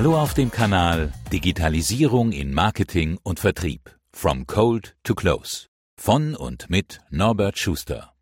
[0.00, 3.98] Hallo auf dem Kanal Digitalisierung in Marketing und Vertrieb.
[4.14, 5.66] From Cold to Close.
[5.98, 8.14] Von und mit Norbert Schuster.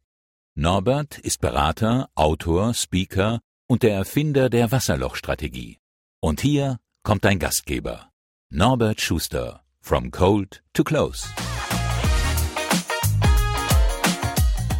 [0.56, 3.38] Norbert ist Berater, Autor, Speaker
[3.68, 5.78] und der Erfinder der Wasserlochstrategie.
[6.20, 8.10] Und hier kommt ein Gastgeber.
[8.50, 9.62] Norbert Schuster.
[9.80, 11.28] From Cold to Close.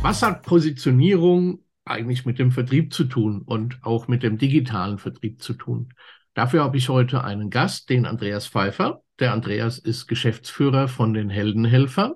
[0.03, 5.41] Was hat Positionierung eigentlich mit dem Vertrieb zu tun und auch mit dem digitalen Vertrieb
[5.41, 5.91] zu tun?
[6.39, 9.03] Dafür habe ich heute einen Gast, den Andreas Pfeiffer.
[9.19, 12.15] Der Andreas ist Geschäftsführer von den Heldenhelfern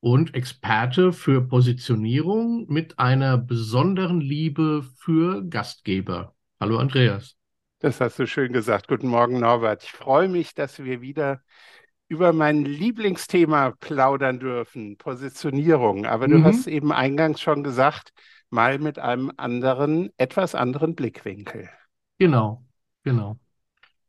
[0.00, 6.34] und Experte für Positionierung mit einer besonderen Liebe für Gastgeber.
[6.60, 7.38] Hallo Andreas.
[7.78, 8.86] Das hast du schön gesagt.
[8.86, 9.84] Guten Morgen, Norbert.
[9.84, 11.40] Ich freue mich, dass wir wieder
[12.06, 16.04] über mein Lieblingsthema plaudern dürfen, Positionierung.
[16.04, 16.44] Aber du mhm.
[16.44, 18.12] hast eben eingangs schon gesagt,
[18.50, 21.70] mal mit einem anderen, etwas anderen Blickwinkel.
[22.18, 22.62] Genau,
[23.04, 23.38] genau.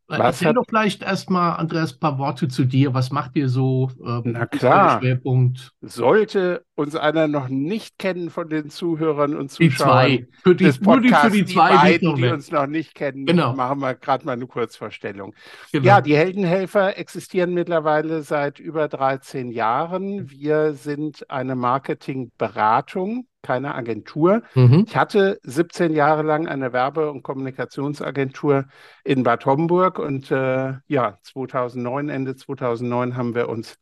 [0.08, 0.58] Was Erzähl hat...
[0.58, 2.94] doch vielleicht erstmal, Andreas, ein paar Worte zu dir.
[2.94, 3.90] Was macht ihr so?
[4.06, 5.00] Ähm, Na klar.
[5.00, 5.74] Schwerpunkt?
[5.82, 10.28] Sollte uns einer noch nicht kennen von den Zuhörern und Zuschauern die zwei.
[10.44, 12.94] Für die, des Podcasts, nur die, für die, zwei, die beiden, die uns noch nicht
[12.94, 13.54] kennen, genau.
[13.56, 15.34] machen wir gerade mal eine Kurzvorstellung.
[15.72, 15.86] Genau.
[15.86, 20.30] Ja, die Heldenhelfer existieren mittlerweile seit über 13 Jahren.
[20.30, 24.42] Wir sind eine Marketingberatung keine Agentur.
[24.56, 24.86] Mhm.
[24.88, 28.66] Ich hatte 17 Jahre lang eine Werbe- und Kommunikationsagentur
[29.04, 33.78] in Bad Homburg und äh, ja, 2009, Ende 2009 haben wir uns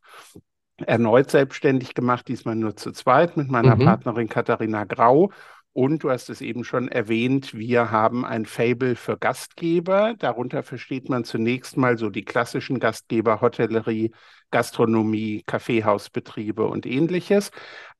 [0.76, 3.84] erneut selbstständig gemacht, diesmal nur zu zweit mit meiner mhm.
[3.84, 5.30] Partnerin Katharina Grau.
[5.72, 10.14] Und du hast es eben schon erwähnt, wir haben ein Fable für Gastgeber.
[10.16, 14.12] Darunter versteht man zunächst mal so die klassischen Gastgeber, Hotellerie,
[14.52, 17.50] Gastronomie, Kaffeehausbetriebe und ähnliches.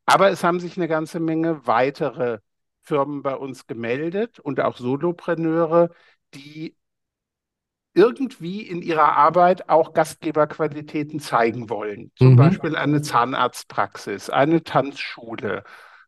[0.06, 2.38] Aber es haben sich eine ganze Menge weitere
[2.80, 5.90] Firmen bei uns gemeldet und auch Solopreneure,
[6.34, 6.76] die
[7.94, 12.10] irgendwie in ihrer Arbeit auch Gastgeberqualitäten zeigen wollen.
[12.16, 12.36] Zum mhm.
[12.36, 15.62] Beispiel eine Zahnarztpraxis, eine Tanzschule,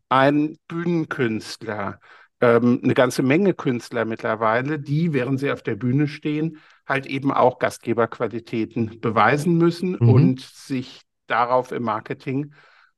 [0.08, 2.00] ein Bühnenkünstler,
[2.40, 7.32] ähm, eine ganze Menge Künstler mittlerweile, die, während sie auf der Bühne stehen, halt eben
[7.32, 10.08] auch Gastgeberqualitäten beweisen müssen mhm.
[10.08, 12.52] und sich darauf im Marketing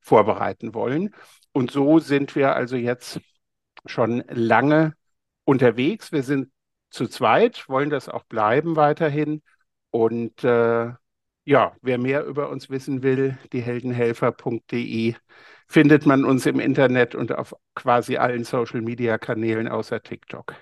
[0.08, 1.14] vorbereiten wollen.
[1.52, 3.20] Und so sind wir also jetzt
[3.86, 4.94] schon lange
[5.44, 6.12] unterwegs.
[6.12, 6.50] Wir sind
[6.90, 9.42] zu zweit, wollen das auch bleiben weiterhin.
[9.90, 10.92] Und äh,
[11.44, 15.14] ja, wer mehr über uns wissen will, dieheldenhelfer.de
[15.68, 20.54] findet man uns im Internet und auf quasi allen Social-Media-Kanälen außer TikTok.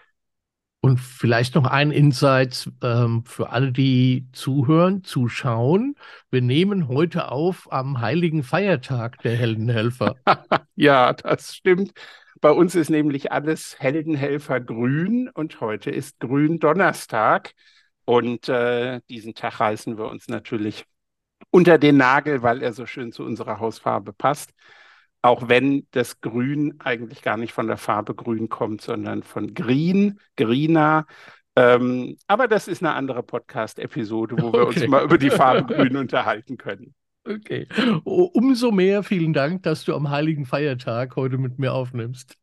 [0.86, 5.96] Und vielleicht noch ein Insight ähm, für alle, die zuhören, zuschauen.
[6.30, 10.14] Wir nehmen heute auf am heiligen Feiertag der Heldenhelfer.
[10.76, 11.90] ja, das stimmt.
[12.40, 17.54] Bei uns ist nämlich alles Heldenhelfer grün und heute ist Gründonnerstag.
[18.04, 20.84] Und äh, diesen Tag reißen wir uns natürlich
[21.50, 24.52] unter den Nagel, weil er so schön zu unserer Hausfarbe passt
[25.22, 30.20] auch wenn das Grün eigentlich gar nicht von der Farbe Grün kommt, sondern von Green,
[30.36, 31.06] Greener.
[31.56, 34.80] Ähm, aber das ist eine andere Podcast-Episode, wo wir okay.
[34.80, 36.94] uns mal über die Farbe Grün unterhalten können.
[37.24, 37.66] Okay.
[38.04, 42.36] Umso mehr vielen Dank, dass du am Heiligen Feiertag heute mit mir aufnimmst.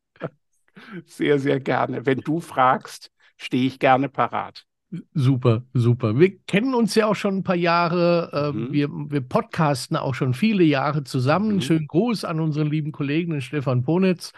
[1.05, 2.05] Sehr, sehr gerne.
[2.05, 4.65] Wenn du fragst, stehe ich gerne parat.
[5.13, 6.19] Super, super.
[6.19, 8.29] Wir kennen uns ja auch schon ein paar Jahre.
[8.31, 8.71] Äh, mhm.
[8.73, 11.55] wir, wir podcasten auch schon viele Jahre zusammen.
[11.55, 11.61] Mhm.
[11.61, 14.33] Schönen Gruß an unseren lieben Kollegen, den Stefan Ponitz.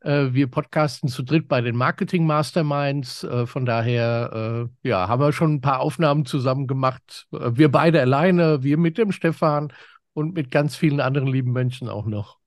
[0.00, 3.24] Äh, wir podcasten zu dritt bei den Marketing Masterminds.
[3.24, 7.26] Äh, von daher, äh, ja, haben wir schon ein paar Aufnahmen zusammen gemacht.
[7.30, 9.70] Wir beide alleine, wir mit dem Stefan
[10.14, 12.38] und mit ganz vielen anderen lieben Menschen auch noch.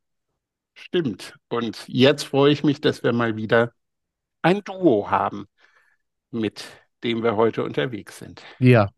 [0.74, 1.36] Stimmt.
[1.50, 3.74] Und jetzt freue ich mich, dass wir mal wieder
[4.42, 5.46] ein Duo haben
[6.32, 6.66] mit
[7.04, 8.42] dem wir heute unterwegs sind.
[8.60, 8.90] Ja.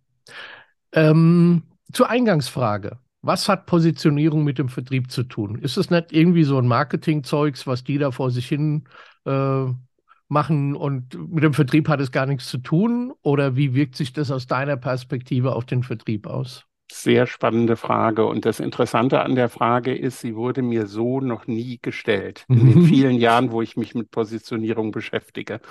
[0.92, 3.00] Ähm, zur Eingangsfrage.
[3.22, 5.58] Was hat Positionierung mit dem Vertrieb zu tun?
[5.58, 8.84] Ist es nicht irgendwie so ein Marketingzeugs, was die da vor sich hin
[9.26, 9.66] äh,
[10.28, 13.14] machen und mit dem Vertrieb hat es gar nichts zu tun?
[13.24, 16.66] Oder wie wirkt sich das aus deiner Perspektive auf den Vertrieb aus?
[16.92, 18.26] Sehr spannende Frage.
[18.26, 22.68] Und das Interessante an der Frage ist, sie wurde mir so noch nie gestellt in
[22.68, 25.62] den vielen Jahren, wo ich mich mit Positionierung beschäftige.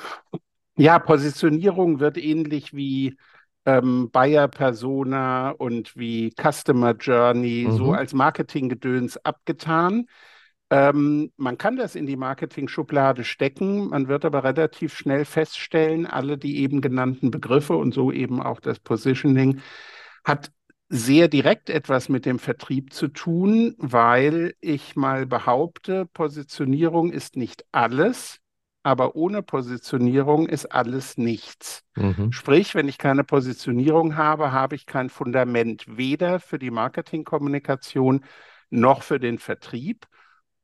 [0.76, 3.16] Ja, Positionierung wird ähnlich wie
[3.64, 7.76] ähm, Buyer Persona und wie Customer Journey mhm.
[7.76, 10.06] so als Marketinggedöns abgetan.
[10.70, 16.38] Ähm, man kann das in die Marketing-Schublade stecken, man wird aber relativ schnell feststellen, alle
[16.38, 19.60] die eben genannten Begriffe und so eben auch das Positioning
[20.24, 20.50] hat
[20.88, 27.64] sehr direkt etwas mit dem Vertrieb zu tun, weil ich mal behaupte, Positionierung ist nicht
[27.72, 28.40] alles,
[28.84, 31.82] aber ohne Positionierung ist alles nichts.
[31.96, 32.30] Mhm.
[32.32, 38.24] Sprich, wenn ich keine Positionierung habe, habe ich kein Fundament weder für die Marketingkommunikation
[38.68, 40.06] noch für den Vertrieb.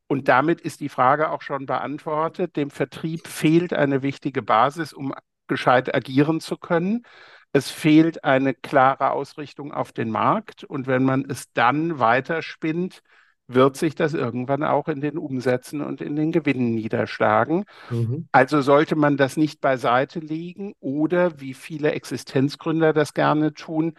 [0.06, 2.56] Und damit ist die Frage auch schon beantwortet.
[2.56, 5.14] Dem Vertrieb fehlt eine wichtige Basis, um
[5.46, 7.06] gescheit agieren zu können.
[7.52, 10.62] Es fehlt eine klare Ausrichtung auf den Markt.
[10.62, 13.02] Und wenn man es dann weiterspinnt,
[13.55, 17.64] wird sich das irgendwann auch in den Umsätzen und in den Gewinnen niederschlagen.
[17.91, 18.29] Mhm.
[18.32, 23.94] Also sollte man das nicht beiseite legen oder, wie viele Existenzgründer das gerne tun,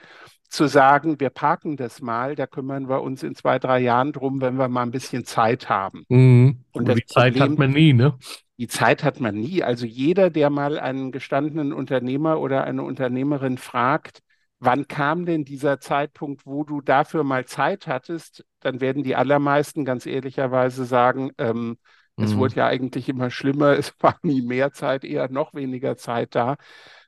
[0.52, 4.42] zu sagen, wir parken das mal, da kümmern wir uns in zwei, drei Jahren drum,
[4.42, 6.04] wenn wir mal ein bisschen Zeit haben.
[6.10, 6.64] Mhm.
[6.74, 8.18] Und, und die Zeit Problem, hat man nie, ne?
[8.58, 9.64] Die Zeit hat man nie.
[9.64, 14.22] Also jeder, der mal einen gestandenen Unternehmer oder eine Unternehmerin fragt,
[14.62, 19.86] wann kam denn dieser Zeitpunkt, wo du dafür mal Zeit hattest, dann werden die allermeisten
[19.86, 21.78] ganz ehrlicherweise sagen, ähm,
[22.16, 22.24] mhm.
[22.24, 26.36] es wurde ja eigentlich immer schlimmer, es war nie mehr Zeit, eher noch weniger Zeit
[26.36, 26.58] da.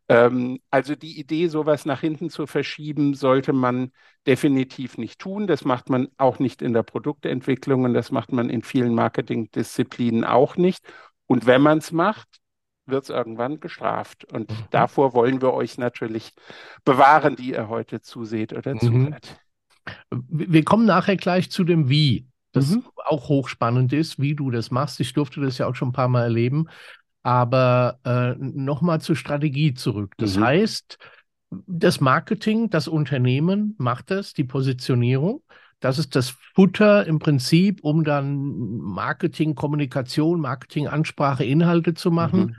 [0.10, 3.92] Ähm, also die Idee, sowas nach hinten zu verschieben, sollte man
[4.26, 5.46] definitiv nicht tun.
[5.46, 10.24] Das macht man auch nicht in der Produktentwicklung und das macht man in vielen Marketingdisziplinen
[10.24, 10.84] auch nicht.
[11.28, 12.28] Und wenn man es macht,
[12.86, 14.26] wird es irgendwann gestraft.
[14.26, 14.66] Und mhm.
[14.72, 16.32] davor wollen wir euch natürlich
[16.86, 18.80] bewahren, die ihr heute zuseht oder mhm.
[18.80, 19.40] zuhört.
[20.10, 22.84] Wir kommen nachher gleich zu dem Wie, das mhm.
[23.06, 25.00] auch hochspannend ist, wie du das machst.
[25.00, 26.68] Ich durfte das ja auch schon ein paar Mal erleben.
[27.24, 30.14] Aber äh, nochmal zur Strategie zurück.
[30.18, 30.44] Das mhm.
[30.44, 30.98] heißt,
[31.68, 35.42] das Marketing, das Unternehmen macht das, die Positionierung.
[35.80, 42.40] Das ist das Futter im Prinzip, um dann Marketing, Kommunikation, Marketing, Ansprache, Inhalte zu machen.
[42.40, 42.56] Mhm.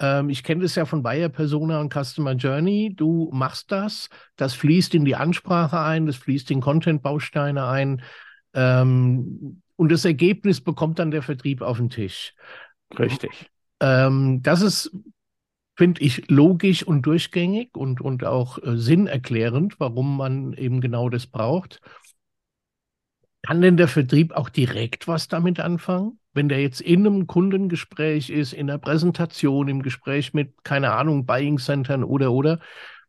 [0.00, 2.94] Ähm, ich kenne das ja von Bayer Persona und Customer Journey.
[2.94, 4.08] Du machst das.
[4.36, 8.02] Das fließt in die Ansprache ein, das fließt in Content-Bausteine ein.
[8.54, 12.34] Ähm, und das Ergebnis bekommt dann der Vertrieb auf den Tisch.
[12.98, 13.50] Richtig.
[13.80, 14.90] Ähm, das ist,
[15.76, 21.26] finde ich, logisch und durchgängig und, und auch äh, sinnerklärend, warum man eben genau das
[21.26, 21.80] braucht.
[23.42, 26.18] Kann denn der Vertrieb auch direkt was damit anfangen?
[26.38, 31.26] Wenn der jetzt in einem Kundengespräch ist, in einer Präsentation, im Gespräch mit, keine Ahnung,
[31.26, 32.60] Buying Centern oder, oder,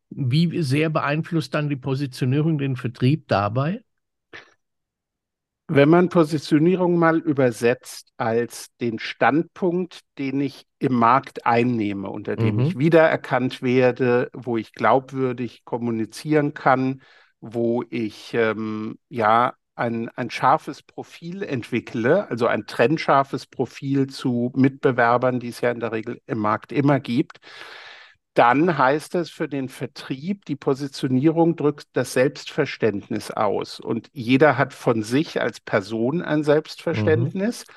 [0.10, 3.84] wie sehr beeinflusst dann die Positionierung den Vertrieb dabei?
[5.68, 12.56] Wenn man Positionierung mal übersetzt als den Standpunkt, den ich im Markt einnehme, unter dem
[12.56, 12.62] mhm.
[12.62, 17.04] ich wiedererkannt werde, wo ich glaubwürdig kommunizieren kann,
[17.42, 25.40] wo ich ähm, ja ein, ein scharfes Profil entwickle, also ein trennscharfes Profil zu Mitbewerbern,
[25.40, 27.40] die es ja in der Regel im Markt immer gibt,
[28.34, 33.80] dann heißt es für den Vertrieb, die Positionierung drückt das Selbstverständnis aus.
[33.80, 37.66] Und jeder hat von sich als Person ein Selbstverständnis.
[37.68, 37.74] Mhm.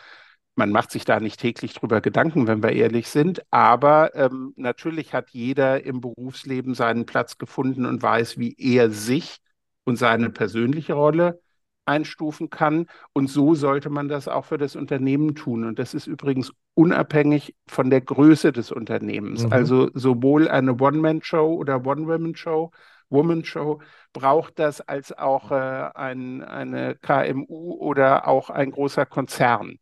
[0.54, 3.42] Man macht sich da nicht täglich drüber Gedanken, wenn wir ehrlich sind.
[3.50, 9.38] Aber ähm, natürlich hat jeder im Berufsleben seinen Platz gefunden und weiß, wie er sich
[9.84, 11.40] und seine persönliche Rolle
[11.84, 12.86] einstufen kann.
[13.12, 15.64] Und so sollte man das auch für das Unternehmen tun.
[15.64, 19.44] Und das ist übrigens unabhängig von der Größe des Unternehmens.
[19.44, 19.52] Mhm.
[19.52, 22.70] Also sowohl eine One-Man-Show oder One-Woman-Show,
[23.10, 23.80] Woman-Show
[24.12, 25.54] braucht das als auch äh,
[25.94, 29.78] ein, eine KMU oder auch ein großer Konzern.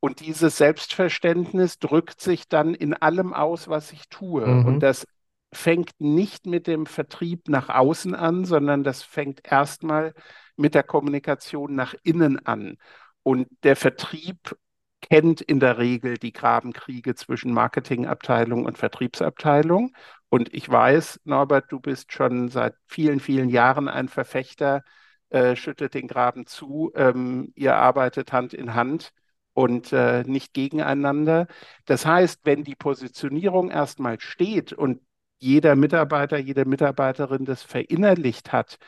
[0.00, 4.46] Und dieses Selbstverständnis drückt sich dann in allem aus, was ich tue.
[4.46, 4.66] Mhm.
[4.66, 5.06] Und das
[5.52, 10.14] fängt nicht mit dem Vertrieb nach außen an, sondern das fängt erstmal
[10.56, 12.76] mit der Kommunikation nach innen an.
[13.22, 14.56] Und der Vertrieb
[15.00, 19.94] kennt in der Regel die Grabenkriege zwischen Marketingabteilung und Vertriebsabteilung.
[20.28, 24.82] Und ich weiß, Norbert, du bist schon seit vielen, vielen Jahren ein Verfechter,
[25.30, 26.92] äh, schüttet den Graben zu.
[26.94, 29.12] Ähm, ihr arbeitet Hand in Hand
[29.54, 31.46] und äh, nicht gegeneinander.
[31.84, 35.00] Das heißt, wenn die Positionierung erstmal steht und
[35.38, 38.78] jeder Mitarbeiter, jede Mitarbeiterin das verinnerlicht hat,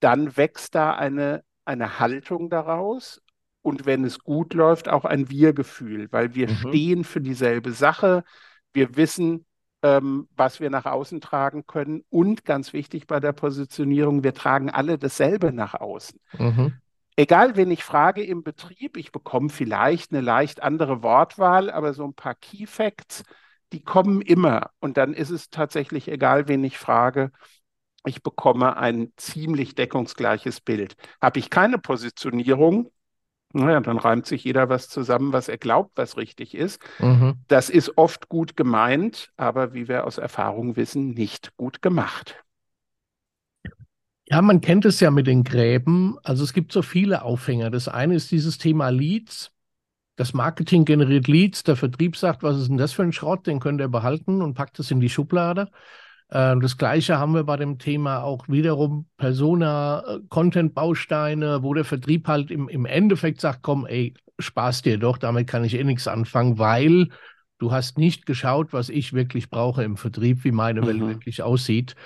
[0.00, 3.20] dann wächst da eine, eine Haltung daraus
[3.62, 6.54] und wenn es gut läuft, auch ein Wir-Gefühl, weil wir mhm.
[6.54, 8.24] stehen für dieselbe Sache.
[8.72, 9.44] Wir wissen,
[9.82, 14.70] ähm, was wir nach außen tragen können und ganz wichtig bei der Positionierung, wir tragen
[14.70, 16.18] alle dasselbe nach außen.
[16.38, 16.74] Mhm.
[17.16, 22.04] Egal, wen ich frage im Betrieb, ich bekomme vielleicht eine leicht andere Wortwahl, aber so
[22.04, 23.24] ein paar Key Facts,
[23.72, 24.70] die kommen immer.
[24.80, 27.30] Und dann ist es tatsächlich egal, wen ich frage,
[28.04, 30.96] ich bekomme ein ziemlich deckungsgleiches Bild.
[31.20, 32.90] Habe ich keine Positionierung,
[33.52, 36.80] naja, dann reimt sich jeder was zusammen, was er glaubt, was richtig ist.
[37.00, 37.34] Mhm.
[37.48, 42.36] Das ist oft gut gemeint, aber wie wir aus Erfahrung wissen, nicht gut gemacht.
[44.26, 46.16] Ja, man kennt es ja mit den Gräben.
[46.22, 47.70] Also es gibt so viele Aufhänger.
[47.70, 49.50] Das eine ist dieses Thema Leads.
[50.20, 53.58] Das Marketing generiert Leads, der Vertrieb sagt, was ist denn das für ein Schrott, den
[53.58, 55.70] könnt ihr behalten und packt es in die Schublade.
[56.28, 61.86] Äh, das gleiche haben wir bei dem Thema auch wiederum Persona, äh, Content-Bausteine, wo der
[61.86, 65.84] Vertrieb halt im, im Endeffekt sagt, komm, ey, Spaß dir doch, damit kann ich eh
[65.84, 67.08] nichts anfangen, weil
[67.58, 70.86] du hast nicht geschaut, was ich wirklich brauche im Vertrieb, wie meine mhm.
[70.86, 71.96] Welt wirklich aussieht.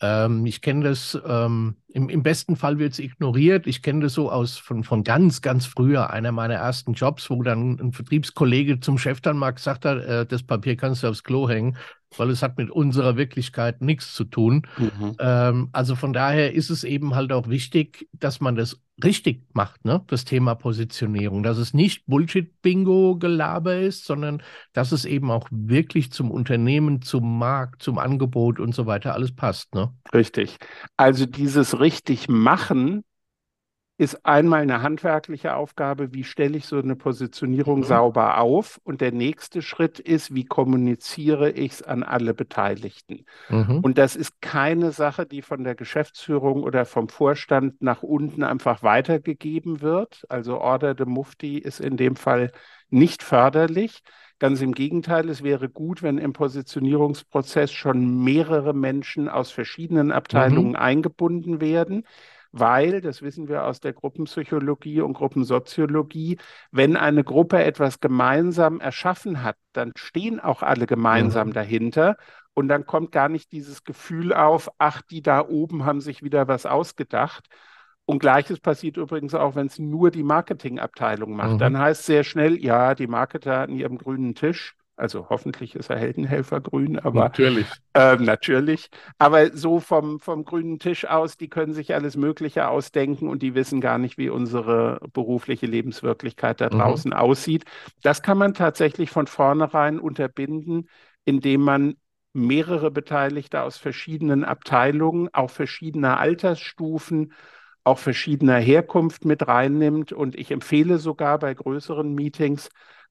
[0.00, 3.66] Ähm, ich kenne das, ähm, im, im, besten Fall wird es ignoriert.
[3.66, 7.42] Ich kenne das so aus von, von ganz, ganz früher, einer meiner ersten Jobs, wo
[7.42, 11.24] dann ein Vertriebskollege zum Chef dann mal gesagt hat, äh, das Papier kannst du aufs
[11.24, 11.76] Klo hängen
[12.16, 14.66] weil es hat mit unserer Wirklichkeit nichts zu tun.
[14.78, 15.16] Mhm.
[15.18, 19.84] Ähm, also von daher ist es eben halt auch wichtig, dass man das richtig macht,
[19.84, 20.02] ne?
[20.08, 26.30] das Thema Positionierung, dass es nicht Bullshit-Bingo-Gelaber ist, sondern dass es eben auch wirklich zum
[26.30, 29.74] Unternehmen, zum Markt, zum Angebot und so weiter alles passt.
[29.74, 29.92] Ne?
[30.12, 30.56] Richtig.
[30.96, 33.04] Also dieses richtig machen
[33.98, 37.84] ist einmal eine handwerkliche Aufgabe, wie stelle ich so eine Positionierung mhm.
[37.84, 38.80] sauber auf?
[38.84, 43.24] Und der nächste Schritt ist, wie kommuniziere ich es an alle Beteiligten?
[43.48, 43.80] Mhm.
[43.80, 48.84] Und das ist keine Sache, die von der Geschäftsführung oder vom Vorstand nach unten einfach
[48.84, 50.24] weitergegeben wird.
[50.28, 52.52] Also Order de Mufti ist in dem Fall
[52.90, 54.02] nicht förderlich.
[54.38, 60.70] Ganz im Gegenteil, es wäre gut, wenn im Positionierungsprozess schon mehrere Menschen aus verschiedenen Abteilungen
[60.70, 60.76] mhm.
[60.76, 62.04] eingebunden werden
[62.52, 66.38] weil, das wissen wir aus der Gruppenpsychologie und Gruppensoziologie,
[66.70, 71.52] wenn eine Gruppe etwas gemeinsam erschaffen hat, dann stehen auch alle gemeinsam mhm.
[71.52, 72.16] dahinter.
[72.54, 76.48] Und dann kommt gar nicht dieses Gefühl auf, ach, die da oben haben sich wieder
[76.48, 77.46] was ausgedacht.
[78.04, 81.52] Und gleiches passiert übrigens auch, wenn es nur die Marketingabteilung macht.
[81.52, 81.58] Mhm.
[81.58, 85.90] Dann heißt es sehr schnell, ja, die Marketer an ihrem grünen Tisch also hoffentlich ist
[85.90, 87.66] er Heldenhelfer grün, aber natürlich.
[87.94, 88.90] Äh, natürlich.
[89.18, 93.54] Aber so vom, vom grünen Tisch aus, die können sich alles Mögliche ausdenken und die
[93.54, 96.78] wissen gar nicht, wie unsere berufliche Lebenswirklichkeit da mhm.
[96.78, 97.16] draußen mhm.
[97.16, 97.64] aussieht.
[98.02, 100.88] Das kann man tatsächlich von vornherein unterbinden,
[101.24, 101.94] indem man
[102.32, 107.32] mehrere Beteiligte aus verschiedenen Abteilungen, auch verschiedener Altersstufen,
[107.84, 110.12] auch verschiedener Herkunft mit reinnimmt.
[110.12, 112.68] Und ich empfehle sogar bei größeren Meetings,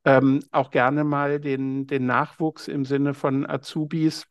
[0.08, 4.26] ähm, auch gerne mal den, den Nachwuchs im Sinne von Azubis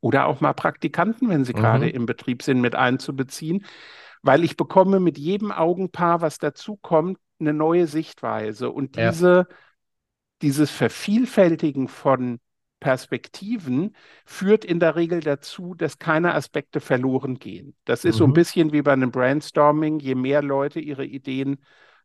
[0.00, 1.58] oder auch mal Praktikanten, wenn sie mhm.
[1.58, 3.66] gerade im Betrieb sind, mit einzubeziehen,
[4.22, 8.70] weil ich bekomme mit jedem Augenpaar, was dazukommt, eine neue Sichtweise.
[8.70, 9.56] Und diese, ja.
[10.40, 12.38] dieses Vervielfältigen von
[12.78, 17.74] Perspektiven führt in der Regel dazu, dass keine Aspekte verloren gehen.
[17.84, 18.18] Das ist mhm.
[18.18, 18.34] so ein mhm.
[18.34, 19.98] bisschen wie bei einem Brainstorming.
[19.98, 21.58] Je mehr Leute ihre Ideen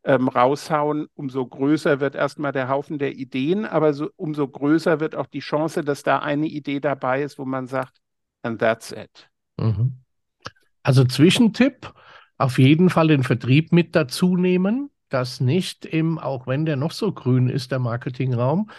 [0.04, 5.16] ähm, raushauen, umso größer wird erstmal der Haufen der Ideen, aber so, umso größer wird
[5.16, 7.96] auch die Chance, dass da eine Idee dabei ist, wo man sagt,
[8.42, 9.28] and that's it.
[9.56, 9.96] Mhm.
[10.82, 11.92] Also Zwischentipp,
[12.36, 16.92] auf jeden Fall den Vertrieb mit dazu nehmen, das nicht im, auch wenn der noch
[16.92, 18.70] so grün ist, der Marketingraum,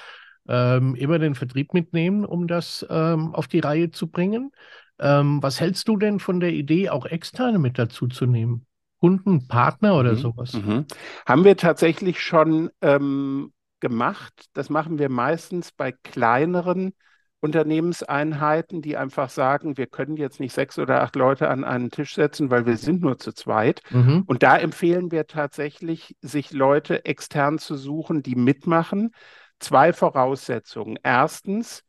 [0.47, 4.51] ähm, immer den Vertrieb mitnehmen, um das ähm, auf die Reihe zu bringen.
[4.99, 8.65] Ähm, was hältst du denn von der Idee, auch externe mit dazu zu nehmen?
[8.99, 10.17] Kunden, Partner oder mhm.
[10.17, 10.53] sowas?
[10.53, 10.85] Mhm.
[11.25, 14.45] Haben wir tatsächlich schon ähm, gemacht.
[14.53, 16.93] Das machen wir meistens bei kleineren
[17.39, 22.15] Unternehmenseinheiten, die einfach sagen, wir können jetzt nicht sechs oder acht Leute an einen Tisch
[22.15, 23.81] setzen, weil wir sind nur zu zweit.
[23.91, 24.23] Mhm.
[24.25, 29.11] Und da empfehlen wir tatsächlich, sich Leute extern zu suchen, die mitmachen.
[29.59, 30.97] Zwei Voraussetzungen.
[31.03, 31.83] Erstens,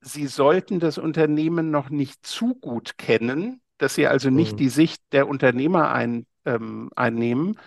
[0.00, 4.56] sie sollten das Unternehmen noch nicht zu gut kennen, dass sie also nicht mhm.
[4.58, 7.58] die Sicht der Unternehmer ein, ähm, einnehmen.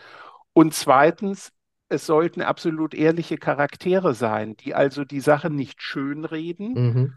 [0.53, 1.51] Und zweitens,
[1.89, 6.73] es sollten absolut ehrliche Charaktere sein, die also die Sache nicht schönreden.
[6.73, 7.13] Mhm.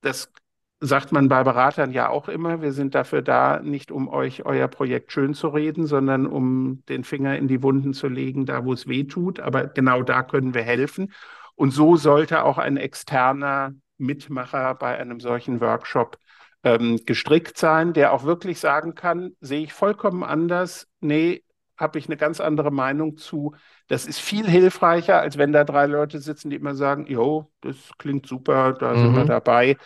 [0.00, 0.32] Das
[0.80, 2.62] sagt man bei Beratern ja auch immer.
[2.62, 7.04] Wir sind dafür da, nicht um euch euer Projekt schön zu reden, sondern um den
[7.04, 9.40] Finger in die Wunden zu legen, da wo es weh tut.
[9.40, 11.12] Aber genau da können wir helfen.
[11.54, 16.16] Und so sollte auch ein externer Mitmacher bei einem solchen Workshop
[16.62, 21.42] ähm, gestrickt sein, der auch wirklich sagen kann, sehe ich vollkommen anders, nee,
[21.76, 23.54] habe ich eine ganz andere Meinung zu.
[23.88, 27.76] Das ist viel hilfreicher, als wenn da drei Leute sitzen, die immer sagen, jo, das
[27.96, 28.98] klingt super, da mhm.
[28.98, 29.28] sind wir mhm.
[29.28, 29.76] dabei.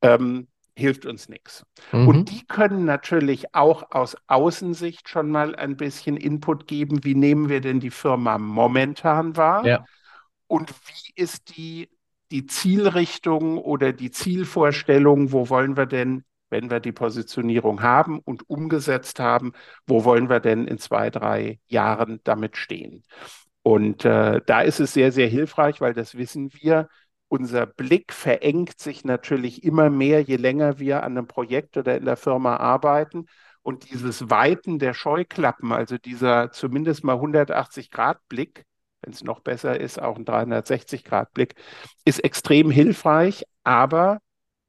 [0.00, 1.64] Ähm, hilft uns nichts.
[1.92, 2.08] Mhm.
[2.08, 7.50] Und die können natürlich auch aus Außensicht schon mal ein bisschen Input geben, wie nehmen
[7.50, 9.66] wir denn die Firma momentan wahr?
[9.66, 9.84] Ja.
[10.46, 11.90] Und wie ist die
[12.32, 18.48] die Zielrichtung oder die Zielvorstellung, wo wollen wir denn, wenn wir die Positionierung haben und
[18.48, 19.52] umgesetzt haben,
[19.86, 23.04] wo wollen wir denn in zwei, drei Jahren damit stehen?
[23.62, 26.88] Und äh, da ist es sehr, sehr hilfreich, weil das wissen wir.
[27.28, 32.04] Unser Blick verengt sich natürlich immer mehr, je länger wir an einem Projekt oder in
[32.04, 33.26] der Firma arbeiten.
[33.62, 38.64] Und dieses Weiten der Scheuklappen, also dieser zumindest mal 180-Grad-Blick,
[39.02, 41.54] wenn es noch besser ist, auch ein 360-Grad-Blick,
[42.04, 44.20] ist extrem hilfreich, aber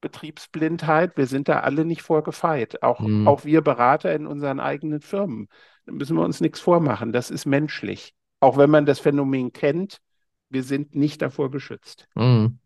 [0.02, 2.84] Betriebsblindheit, wir sind da alle nicht vorgefeit.
[2.84, 3.28] Auch, mhm.
[3.28, 5.48] auch wir Berater in unseren eigenen Firmen.
[5.86, 7.14] Da müssen wir uns nichts vormachen.
[7.14, 8.14] Das ist menschlich.
[8.40, 10.00] Auch wenn man das Phänomen kennt,
[10.50, 12.08] wir sind nicht davor geschützt.
[12.16, 12.60] Mhm.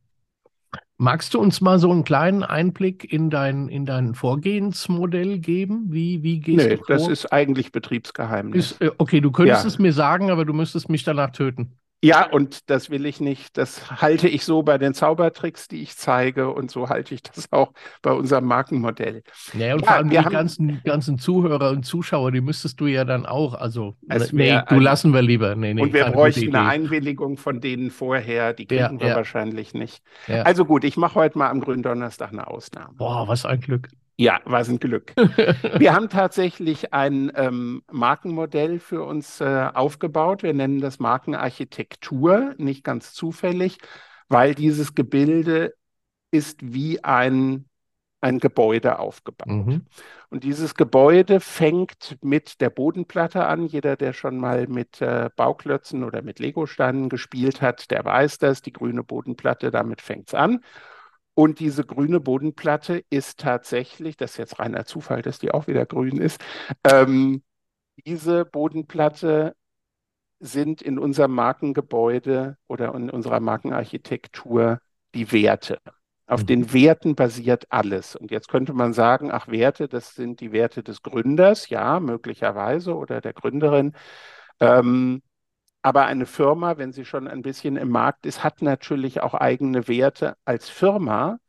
[1.00, 5.86] Magst du uns mal so einen kleinen Einblick in dein, in dein Vorgehensmodell geben?
[5.90, 6.88] Wie, wie gehst nee, du vor?
[6.88, 8.72] das ist eigentlich Betriebsgeheimnis.
[8.72, 9.68] Ist, äh, okay, du könntest ja.
[9.68, 11.78] es mir sagen, aber du müsstest mich danach töten.
[12.04, 13.58] Ja, und das will ich nicht.
[13.58, 17.52] Das halte ich so bei den Zaubertricks, die ich zeige, und so halte ich das
[17.52, 17.74] auch
[18.04, 19.24] bei unserem Markenmodell.
[19.54, 22.86] Ja, und ja, vor allem die haben, ganzen, ganzen Zuhörer und Zuschauer, die müsstest du
[22.86, 23.56] ja dann auch.
[23.56, 23.96] Also,
[24.32, 25.56] nee, du lassen wir lieber.
[25.56, 29.16] Nee, nee, und wir bräuchten eine Einwilligung von denen vorher, die kriegen ja, wir ja.
[29.16, 30.04] wahrscheinlich nicht.
[30.28, 32.94] Also gut, ich mache heute mal am Gründonnerstag eine Ausnahme.
[32.96, 33.90] Boah, was ein Glück.
[34.20, 35.14] Ja, was ein Glück.
[35.78, 40.42] Wir haben tatsächlich ein ähm, Markenmodell für uns äh, aufgebaut.
[40.42, 43.78] Wir nennen das Markenarchitektur, nicht ganz zufällig,
[44.28, 45.76] weil dieses Gebilde
[46.32, 47.70] ist wie ein,
[48.20, 49.68] ein Gebäude aufgebaut.
[49.68, 49.86] Mhm.
[50.32, 53.68] Und dieses Gebäude fängt mit der Bodenplatte an.
[53.68, 58.64] Jeder, der schon mal mit äh, Bauklötzen oder mit Legosteinen gespielt hat, der weiß das.
[58.64, 60.62] Die grüne Bodenplatte, damit fängt es an.
[61.38, 65.86] Und diese grüne Bodenplatte ist tatsächlich, das ist jetzt reiner Zufall, dass die auch wieder
[65.86, 66.42] grün ist,
[66.84, 67.44] ähm,
[68.08, 69.56] diese Bodenplatte
[70.40, 74.80] sind in unserem Markengebäude oder in unserer Markenarchitektur
[75.14, 75.78] die Werte.
[76.26, 76.48] Auf mhm.
[76.48, 78.16] den Werten basiert alles.
[78.16, 82.96] Und jetzt könnte man sagen, ach, Werte, das sind die Werte des Gründers, ja, möglicherweise,
[82.96, 83.94] oder der Gründerin.
[84.60, 85.22] Ähm,
[85.82, 89.88] aber eine Firma, wenn sie schon ein bisschen im Markt ist, hat natürlich auch eigene
[89.88, 91.40] Werte als Firma.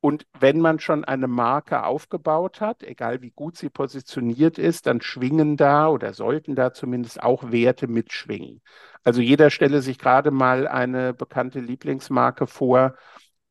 [0.00, 5.00] Und wenn man schon eine Marke aufgebaut hat, egal wie gut sie positioniert ist, dann
[5.00, 8.60] schwingen da oder sollten da zumindest auch Werte mitschwingen.
[9.02, 12.96] Also jeder stelle sich gerade mal eine bekannte Lieblingsmarke vor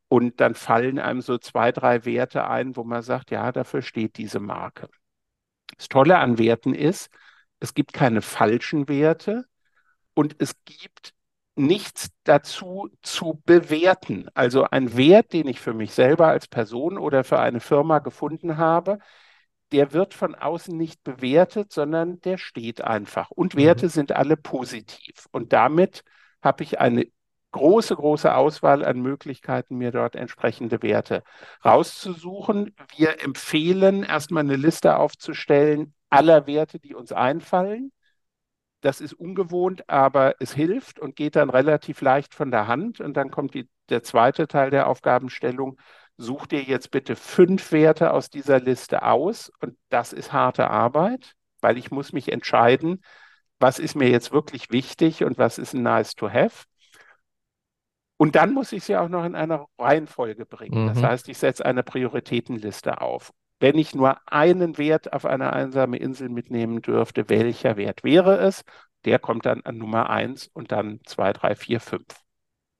[0.09, 4.17] und dann fallen einem so zwei, drei Werte ein, wo man sagt, ja, dafür steht
[4.17, 4.89] diese Marke.
[5.77, 7.09] Das Tolle an Werten ist,
[7.59, 9.45] es gibt keine falschen Werte,
[10.13, 11.13] und es gibt
[11.55, 14.27] nichts dazu zu bewerten.
[14.33, 18.57] Also ein Wert, den ich für mich selber als Person oder für eine Firma gefunden
[18.57, 18.99] habe,
[19.71, 23.31] der wird von außen nicht bewertet, sondern der steht einfach.
[23.31, 23.59] Und mhm.
[23.59, 25.27] Werte sind alle positiv.
[25.31, 26.03] Und damit
[26.41, 27.07] habe ich eine
[27.51, 31.23] große, große Auswahl an Möglichkeiten, mir dort entsprechende Werte
[31.63, 32.75] rauszusuchen.
[32.95, 37.91] Wir empfehlen, erstmal eine Liste aufzustellen aller Werte, die uns einfallen
[38.83, 42.99] das ist ungewohnt, aber es hilft und geht dann relativ leicht von der Hand.
[42.99, 45.79] Und dann kommt die, der zweite Teil der Aufgabenstellung.
[46.17, 49.53] Such dir jetzt bitte fünf Werte aus dieser Liste aus.
[49.61, 53.01] Und das ist harte Arbeit, weil ich muss mich entscheiden,
[53.57, 56.65] was ist mir jetzt wirklich wichtig und was ist ein nice to have.
[58.17, 60.83] Und dann muss ich sie auch noch in einer Reihenfolge bringen.
[60.83, 60.87] Mhm.
[60.89, 63.31] Das heißt, ich setze eine Prioritätenliste auf.
[63.63, 68.65] Wenn ich nur einen Wert auf eine einsame Insel mitnehmen dürfte, welcher Wert wäre es?
[69.05, 72.03] Der kommt dann an Nummer 1 und dann 2, 3, 4, 5.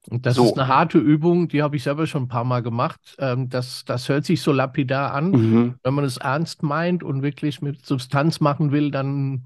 [0.10, 0.44] Und das so.
[0.44, 3.00] ist eine harte Übung, die habe ich selber schon ein paar Mal gemacht.
[3.18, 5.32] Ähm, das, das hört sich so lapidar an.
[5.32, 5.76] Mhm.
[5.84, 9.46] Wenn man es ernst meint und wirklich mit Substanz machen will, dann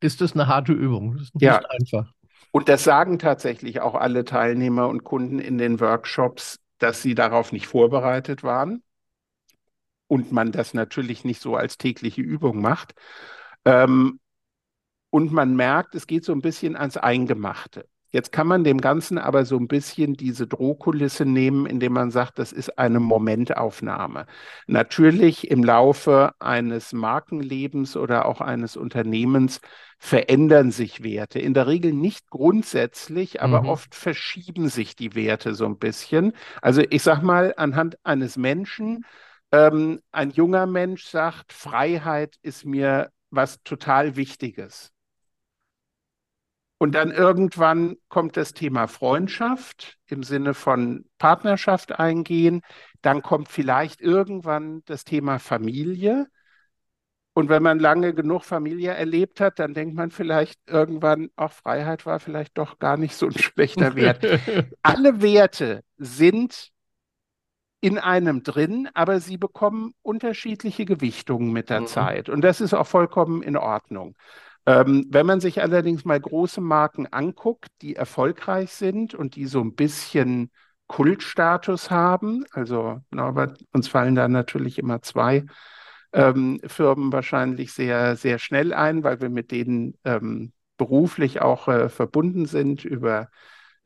[0.00, 1.12] ist es eine harte Übung.
[1.12, 1.60] Das ist nicht ja.
[1.68, 2.10] einfach.
[2.50, 7.52] Und das sagen tatsächlich auch alle Teilnehmer und Kunden in den Workshops, dass sie darauf
[7.52, 8.82] nicht vorbereitet waren
[10.08, 12.94] und man das natürlich nicht so als tägliche Übung macht.
[13.64, 14.18] Ähm,
[15.10, 17.88] und man merkt, es geht so ein bisschen ans Eingemachte.
[18.10, 22.38] Jetzt kann man dem Ganzen aber so ein bisschen diese Drohkulisse nehmen, indem man sagt,
[22.38, 24.26] das ist eine Momentaufnahme.
[24.66, 29.60] Natürlich im Laufe eines Markenlebens oder auch eines Unternehmens
[29.98, 31.38] verändern sich Werte.
[31.38, 33.68] In der Regel nicht grundsätzlich, aber mhm.
[33.68, 36.32] oft verschieben sich die Werte so ein bisschen.
[36.62, 39.04] Also ich sage mal, anhand eines Menschen,
[39.52, 44.92] ähm, ein junger Mensch sagt, Freiheit ist mir was total Wichtiges.
[46.78, 52.62] Und dann irgendwann kommt das Thema Freundschaft im Sinne von Partnerschaft eingehen.
[53.02, 56.28] Dann kommt vielleicht irgendwann das Thema Familie.
[57.34, 62.06] Und wenn man lange genug Familie erlebt hat, dann denkt man vielleicht irgendwann, auch Freiheit
[62.06, 64.24] war vielleicht doch gar nicht so ein schlechter Wert.
[64.82, 66.70] Alle Werte sind
[67.80, 71.86] in einem drin, aber sie bekommen unterschiedliche Gewichtungen mit der mhm.
[71.86, 72.28] Zeit.
[72.28, 74.16] Und das ist auch vollkommen in Ordnung.
[74.66, 79.60] Ähm, wenn man sich allerdings mal große Marken anguckt, die erfolgreich sind und die so
[79.60, 80.50] ein bisschen
[80.88, 85.44] Kultstatus haben, also Norbert, uns fallen da natürlich immer zwei
[86.12, 91.88] ähm, Firmen wahrscheinlich sehr, sehr schnell ein, weil wir mit denen ähm, beruflich auch äh,
[91.88, 93.28] verbunden sind über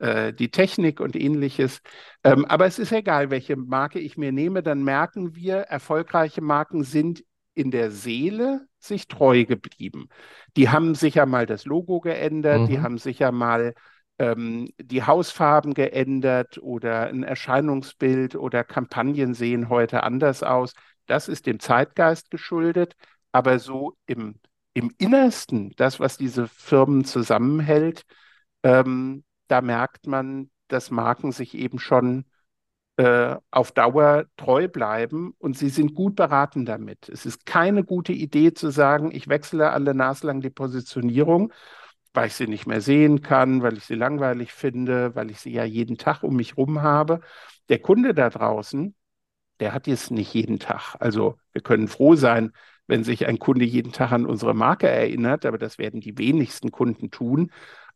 [0.03, 1.81] äh, die Technik und ähnliches.
[2.25, 6.83] Ähm, aber es ist egal, welche Marke ich mir nehme, dann merken wir, erfolgreiche Marken
[6.83, 10.09] sind in der Seele sich treu geblieben.
[10.57, 12.67] Die haben sicher mal das Logo geändert, mhm.
[12.67, 13.75] die haben sicher mal
[14.19, 20.73] ähm, die Hausfarben geändert oder ein Erscheinungsbild oder Kampagnen sehen heute anders aus.
[21.05, 22.95] Das ist dem Zeitgeist geschuldet,
[23.31, 24.35] aber so im,
[24.73, 28.03] im Innersten, das, was diese Firmen zusammenhält,
[28.63, 32.25] ähm, da merkt man, dass Marken sich eben schon
[32.97, 37.09] äh, auf Dauer treu bleiben und sie sind gut beraten damit.
[37.09, 41.51] Es ist keine gute Idee zu sagen, ich wechsle alle naslang die Positionierung,
[42.13, 45.51] weil ich sie nicht mehr sehen kann, weil ich sie langweilig finde, weil ich sie
[45.51, 47.21] ja jeden Tag um mich rum habe.
[47.69, 48.95] Der Kunde da draußen,
[49.59, 50.95] der hat jetzt nicht jeden Tag.
[50.99, 52.51] Also wir können froh sein,
[52.87, 56.71] wenn sich ein Kunde jeden Tag an unsere Marke erinnert, aber das werden die wenigsten
[56.71, 57.51] Kunden tun.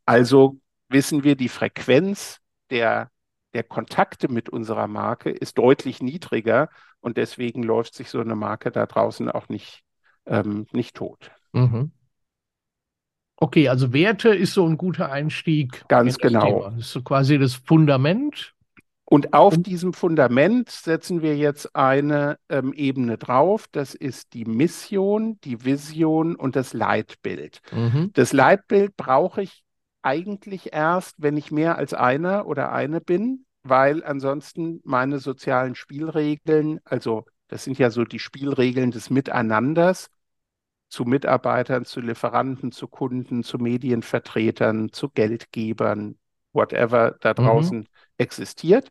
[0.06, 3.10] Also wissen wir, die Frequenz der
[3.54, 6.68] der Kontakte mit unserer Marke ist deutlich niedriger
[7.00, 9.82] und deswegen läuft sich so eine Marke da draußen auch nicht,
[10.26, 11.30] ähm, nicht tot.
[11.52, 11.92] Mhm.
[13.36, 15.84] Okay, also Werte ist so ein guter Einstieg.
[15.88, 16.44] Ganz genau.
[16.44, 16.70] Thema.
[16.70, 18.54] Das ist so quasi das Fundament.
[19.04, 23.66] Und auf und diesem Fundament setzen wir jetzt eine ähm, Ebene drauf.
[23.72, 27.62] Das ist die Mission, die Vision und das Leitbild.
[27.72, 28.10] Mhm.
[28.12, 29.64] Das Leitbild brauche ich
[30.02, 36.80] eigentlich erst, wenn ich mehr als einer oder eine bin, weil ansonsten meine sozialen Spielregeln,
[36.84, 40.10] also das sind ja so die Spielregeln des Miteinanders,
[40.88, 46.18] zu Mitarbeitern, zu Lieferanten, zu Kunden, zu Medienvertretern, zu Geldgebern,
[46.52, 47.34] whatever da mhm.
[47.34, 47.86] draußen mhm.
[48.16, 48.88] existiert.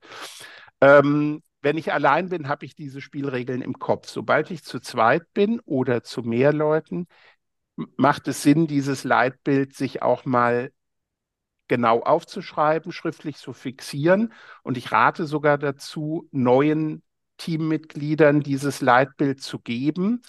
[0.82, 4.08] Ähm, wenn ich allein bin, habe ich diese Spielregeln im Kopf.
[4.08, 7.08] Sobald ich zu zweit bin oder zu mehr Leuten,
[7.96, 10.72] macht es Sinn, dieses Leitbild sich auch mal
[11.68, 14.34] genau aufzuschreiben, schriftlich zu fixieren.
[14.64, 17.04] Und ich rate sogar dazu, neuen
[17.38, 20.22] Teammitgliedern dieses Leitbild zu geben.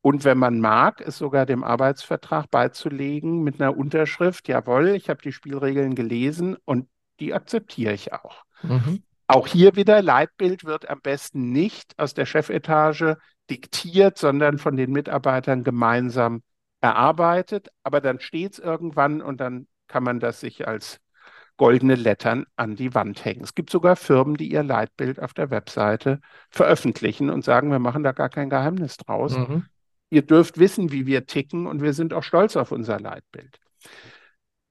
[0.00, 5.20] Und wenn man mag, es sogar dem Arbeitsvertrag beizulegen mit einer Unterschrift, jawohl, ich habe
[5.20, 6.88] die Spielregeln gelesen und
[7.20, 8.44] die akzeptiere ich auch.
[8.62, 9.02] Mhm.
[9.26, 13.16] Auch hier wieder, Leitbild wird am besten nicht aus der Chefetage
[13.50, 16.42] diktiert, sondern von den Mitarbeitern gemeinsam
[16.80, 17.68] erarbeitet.
[17.82, 21.00] Aber dann steht es irgendwann und dann kann man das sich als
[21.56, 23.42] goldene Lettern an die Wand hängen.
[23.42, 26.20] Es gibt sogar Firmen, die ihr Leitbild auf der Webseite
[26.50, 29.36] veröffentlichen und sagen, wir machen da gar kein Geheimnis draus.
[29.36, 29.64] Mhm.
[30.10, 33.58] Ihr dürft wissen, wie wir ticken und wir sind auch stolz auf unser Leitbild.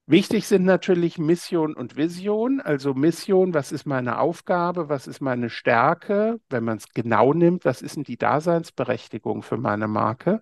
[0.10, 2.62] Wichtig sind natürlich Mission und Vision.
[2.62, 7.66] Also Mission, was ist meine Aufgabe, was ist meine Stärke, wenn man es genau nimmt,
[7.66, 10.42] was ist denn die Daseinsberechtigung für meine Marke?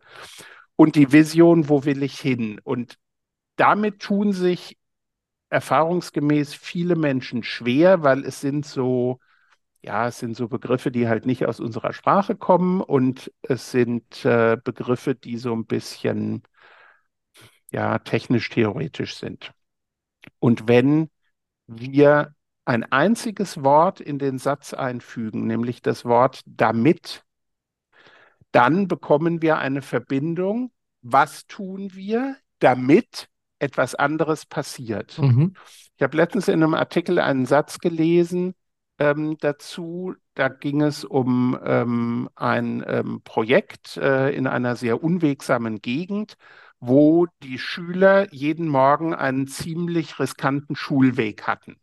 [0.75, 2.61] Und die Vision, wo will ich hin?
[2.63, 2.99] Und
[3.55, 4.77] damit tun sich
[5.49, 9.19] erfahrungsgemäß viele Menschen schwer, weil es sind so,
[9.81, 14.25] ja, es sind so Begriffe, die halt nicht aus unserer Sprache kommen und es sind
[14.25, 16.43] äh, Begriffe, die so ein bisschen,
[17.71, 19.53] ja, technisch-theoretisch sind.
[20.39, 21.09] Und wenn
[21.67, 22.33] wir
[22.65, 27.23] ein einziges Wort in den Satz einfügen, nämlich das Wort damit,
[28.51, 30.71] dann bekommen wir eine Verbindung.
[31.01, 35.17] Was tun wir, damit etwas anderes passiert.
[35.19, 35.55] Mhm.
[35.97, 38.53] Ich habe letztens in einem Artikel einen Satz gelesen
[38.99, 40.15] ähm, dazu.
[40.33, 46.35] Da ging es um ähm, ein ähm, Projekt äh, in einer sehr unwegsamen Gegend,
[46.79, 51.77] wo die Schüler jeden Morgen einen ziemlich riskanten Schulweg hatten.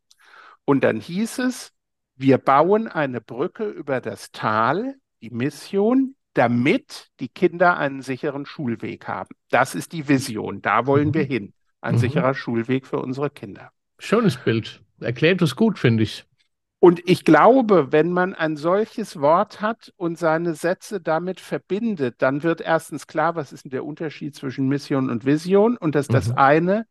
[0.65, 1.73] Und dann hieß es,
[2.15, 9.09] wir bauen eine Brücke über das Tal, die Mission, damit die Kinder einen sicheren Schulweg
[9.09, 9.35] haben.
[9.51, 11.15] Das ist die Vision, da wollen mhm.
[11.15, 11.99] wir hin ein mhm.
[11.99, 13.71] sicherer Schulweg für unsere Kinder.
[13.99, 14.83] Schönes Bild.
[15.01, 16.25] Erklärt es gut, finde ich.
[16.79, 22.43] Und ich glaube, wenn man ein solches Wort hat und seine Sätze damit verbindet, dann
[22.43, 26.15] wird erstens klar, was ist denn der Unterschied zwischen Mission und Vision und dass mhm.
[26.15, 26.87] das eine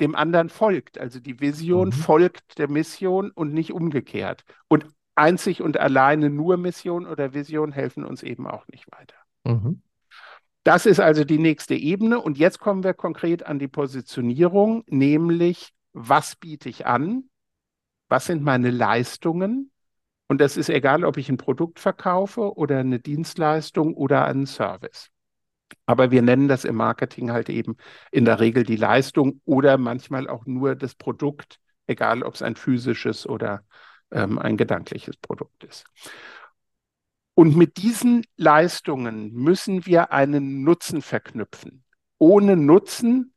[0.00, 0.98] dem anderen folgt.
[0.98, 1.92] Also die Vision mhm.
[1.92, 4.44] folgt der Mission und nicht umgekehrt.
[4.68, 9.16] Und einzig und alleine nur Mission oder Vision helfen uns eben auch nicht weiter.
[9.44, 9.82] Mhm.
[10.68, 12.20] Das ist also die nächste Ebene.
[12.20, 17.30] Und jetzt kommen wir konkret an die Positionierung, nämlich was biete ich an?
[18.10, 19.72] Was sind meine Leistungen?
[20.26, 25.08] Und das ist egal, ob ich ein Produkt verkaufe oder eine Dienstleistung oder einen Service.
[25.86, 27.78] Aber wir nennen das im Marketing halt eben
[28.12, 32.56] in der Regel die Leistung oder manchmal auch nur das Produkt, egal ob es ein
[32.56, 33.62] physisches oder
[34.10, 35.86] ähm, ein gedankliches Produkt ist.
[37.38, 41.84] Und mit diesen Leistungen müssen wir einen Nutzen verknüpfen.
[42.18, 43.32] Ohne Nutzen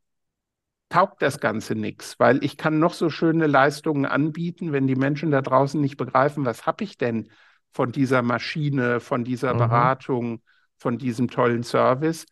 [0.90, 5.30] taugt das Ganze nichts, weil ich kann noch so schöne Leistungen anbieten, wenn die Menschen
[5.30, 7.30] da draußen nicht begreifen, was habe ich denn
[7.70, 9.60] von dieser Maschine, von dieser mhm.
[9.60, 10.42] Beratung,
[10.80, 12.26] von diesem tollen Service,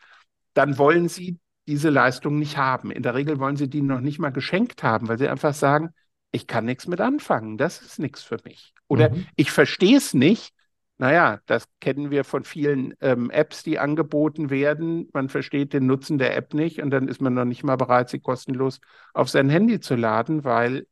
[0.55, 2.89] dann wollen sie diese Leistung nicht haben.
[2.89, 5.89] In der Regel wollen sie die noch nicht mal geschenkt haben, weil sie einfach sagen,
[6.32, 8.73] ich kann nichts mit anfangen, das ist nichts für mich.
[8.88, 9.27] Oder mhm.
[9.36, 10.55] ich verstehe es nicht,
[10.99, 15.07] naja, das kennen wir von vielen ähm, Apps, die angeboten werden.
[15.13, 18.09] Man versteht den Nutzen der App nicht und dann ist man noch nicht mal bereit,
[18.09, 18.81] sie kostenlos
[19.13, 20.88] auf sein Handy zu laden, weil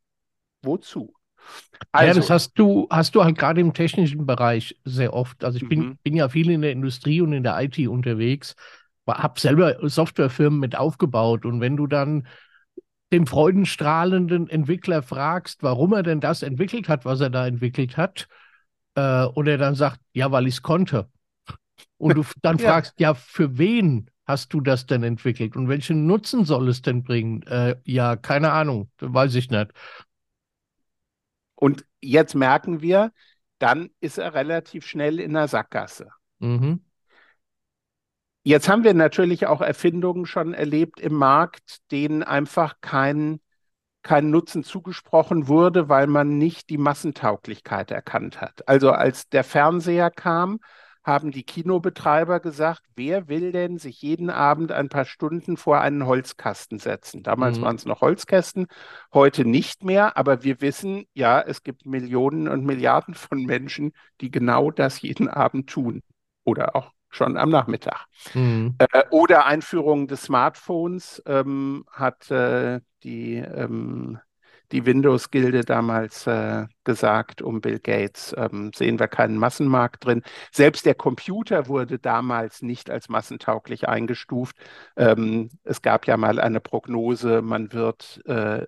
[0.61, 1.13] wozu?
[1.91, 5.43] Also, ja, das hast du, hast du halt gerade im technischen Bereich sehr oft.
[5.43, 5.97] Also ich bin, mhm.
[6.03, 8.55] bin ja viel in der Industrie und in der IT unterwegs,
[9.05, 12.27] habe selber Softwarefirmen mit aufgebaut und wenn du dann
[13.11, 18.27] den freudenstrahlenden Entwickler fragst, warum er denn das entwickelt hat, was er da entwickelt hat,
[18.97, 21.09] äh, und er dann sagt, ja, weil ich es konnte.
[21.97, 22.71] Und du dann ja.
[22.71, 27.03] fragst, ja, für wen hast du das denn entwickelt und welchen Nutzen soll es denn
[27.03, 27.43] bringen?
[27.43, 29.71] Äh, ja, keine Ahnung, weiß ich nicht.
[31.55, 33.11] Und jetzt merken wir,
[33.59, 36.09] dann ist er relativ schnell in der Sackgasse.
[36.39, 36.81] Mhm.
[38.43, 43.41] Jetzt haben wir natürlich auch Erfindungen schon erlebt im Markt, denen einfach kein
[44.07, 48.65] kein Nutzen zugesprochen wurde, weil man nicht die Massentauglichkeit erkannt hat.
[48.65, 50.59] Also als der Fernseher kam,
[51.03, 56.05] haben die Kinobetreiber gesagt, wer will denn sich jeden Abend ein paar Stunden vor einen
[56.05, 57.21] Holzkasten setzen?
[57.21, 57.63] Damals mhm.
[57.63, 58.67] waren es noch Holzkästen,
[59.13, 63.91] heute nicht mehr, aber wir wissen, ja, es gibt Millionen und Milliarden von Menschen,
[64.21, 66.01] die genau das jeden Abend tun
[66.45, 68.05] oder auch schon am Nachmittag.
[68.33, 68.75] Mhm.
[68.77, 74.19] Äh, oder Einführung des Smartphones ähm, hat äh, die, ähm,
[74.71, 80.23] die Windows-Gilde damals äh, gesagt um Bill Gates, ähm, sehen wir keinen Massenmarkt drin.
[80.51, 84.57] Selbst der Computer wurde damals nicht als massentauglich eingestuft.
[84.97, 88.65] Ähm, es gab ja mal eine Prognose, man wird äh,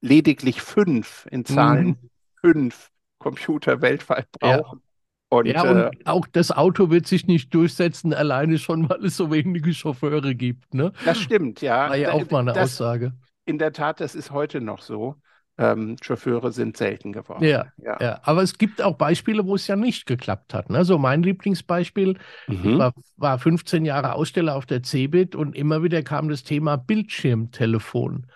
[0.00, 2.10] lediglich fünf in Zahlen mhm.
[2.40, 4.80] fünf Computer weltweit brauchen.
[4.82, 4.84] Ja.
[5.30, 9.16] Und, ja, und äh, auch das Auto wird sich nicht durchsetzen, alleine schon, weil es
[9.16, 10.74] so wenige Chauffeure gibt.
[10.74, 10.92] Ne?
[11.04, 11.88] Das stimmt, ja.
[11.88, 13.14] War ja auch mal eine das, Aussage.
[13.44, 15.16] In der Tat, das ist heute noch so.
[15.56, 17.44] Ähm, Chauffeure sind selten geworden.
[17.44, 18.20] Ja, ja, ja.
[18.24, 20.68] aber es gibt auch Beispiele, wo es ja nicht geklappt hat.
[20.68, 20.84] Ne?
[20.84, 22.78] So mein Lieblingsbeispiel, mhm.
[22.78, 28.26] war, war 15 Jahre Aussteller auf der CeBIT und immer wieder kam das Thema Bildschirmtelefon.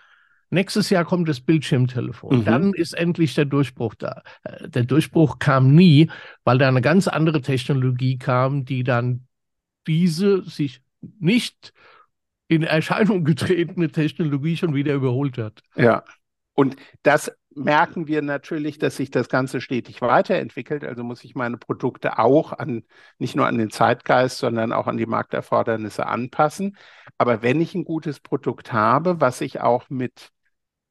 [0.51, 2.39] Nächstes Jahr kommt das Bildschirmtelefon.
[2.39, 2.45] Mhm.
[2.45, 4.23] Dann ist endlich der Durchbruch da.
[4.45, 6.11] Äh, der Durchbruch kam nie,
[6.45, 9.27] weil da eine ganz andere Technologie kam, die dann
[9.89, 10.83] diese sich
[11.19, 11.73] nicht
[12.49, 15.63] in Erscheinung getretene Technologie schon wieder überholt hat.
[15.77, 16.03] Ja.
[16.55, 20.85] Und das merken wir natürlich, dass sich das Ganze stetig weiterentwickelt.
[20.85, 22.85] Also muss ich meine Produkte auch an,
[23.19, 26.77] nicht nur an den Zeitgeist, sondern auch an die Markterfordernisse anpassen.
[27.17, 30.31] Aber wenn ich ein gutes Produkt habe, was ich auch mit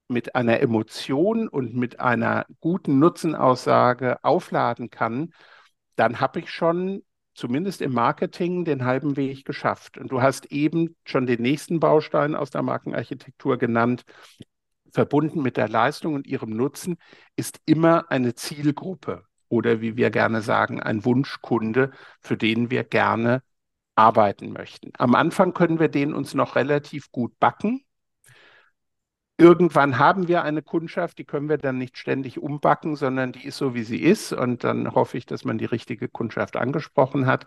[0.10, 5.34] mit einer Emotion und mit einer guten Nutzenaussage aufladen kann,
[5.96, 7.04] dann habe ich schon
[7.38, 9.98] zumindest im Marketing den halben Weg geschafft.
[9.98, 14.04] Und du hast eben schon den nächsten Baustein aus der Markenarchitektur genannt.
[14.92, 16.98] Verbunden mit der Leistung und ihrem Nutzen
[17.36, 23.44] ist immer eine Zielgruppe oder wie wir gerne sagen, ein Wunschkunde, für den wir gerne
[23.96, 24.92] arbeiten möchten.
[24.98, 27.84] Am Anfang können wir den uns noch relativ gut backen.
[29.40, 33.58] Irgendwann haben wir eine Kundschaft, die können wir dann nicht ständig umbacken, sondern die ist
[33.58, 34.34] so, wie sie ist.
[34.34, 37.46] Und dann hoffe ich, dass man die richtige Kundschaft angesprochen hat.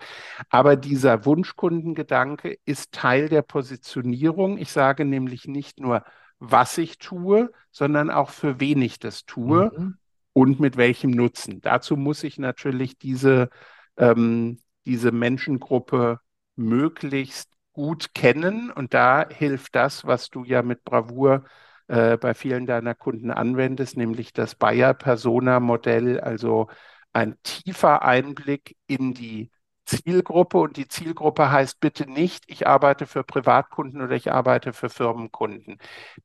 [0.50, 4.56] Aber dieser Wunschkundengedanke ist Teil der Positionierung.
[4.56, 6.04] Ich sage nämlich nicht nur,
[6.38, 9.98] was ich tue, sondern auch für wen ich das tue mhm.
[10.32, 11.60] und mit welchem Nutzen.
[11.60, 13.50] Dazu muss ich natürlich diese,
[13.96, 16.20] ähm, diese Menschengruppe
[16.54, 18.70] möglichst gut kennen.
[18.70, 21.44] Und da hilft das, was du ja mit Bravour
[21.90, 26.68] äh, bei vielen deiner Kunden anwendest, nämlich das Bayer-Persona-Modell, also
[27.12, 29.50] ein tiefer Einblick in die
[29.86, 30.58] Zielgruppe.
[30.58, 35.78] Und die Zielgruppe heißt bitte nicht, ich arbeite für Privatkunden oder ich arbeite für Firmenkunden.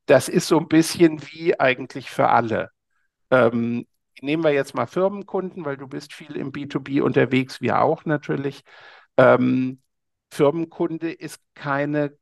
[0.05, 2.69] Das ist so ein bisschen wie eigentlich für alle.
[3.31, 3.87] Ähm,
[4.21, 8.63] nehmen wir jetzt mal Firmenkunden, weil du bist viel im B2B unterwegs, wir auch natürlich.
[9.17, 9.81] Ähm,
[10.31, 12.15] Firmenkunde ist keine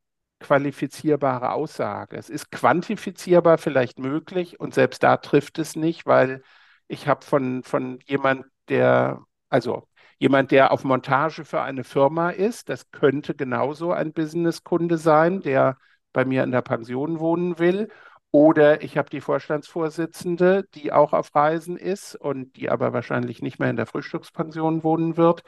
[0.44, 2.18] qualifizierbare Aussage.
[2.18, 6.44] Es ist quantifizierbar vielleicht möglich und selbst da trifft es nicht, weil
[6.88, 9.88] ich habe von, von jemand, der, also
[10.20, 15.78] jemand, der auf Montage für eine Firma ist, das könnte genauso ein Businesskunde sein, der
[16.14, 17.90] bei mir in der Pension wohnen will.
[18.32, 23.60] Oder ich habe die Vorstandsvorsitzende, die auch auf Reisen ist und die aber wahrscheinlich nicht
[23.60, 25.44] mehr in der Frühstückspension wohnen wird.